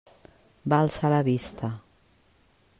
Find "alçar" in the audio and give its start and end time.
0.85-1.11